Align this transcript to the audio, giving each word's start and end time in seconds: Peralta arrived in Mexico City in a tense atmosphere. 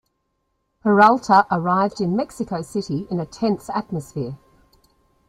Peralta 0.81 1.45
arrived 1.51 2.01
in 2.01 2.15
Mexico 2.15 2.63
City 2.63 3.05
in 3.11 3.19
a 3.19 3.25
tense 3.27 3.69
atmosphere. 3.69 4.35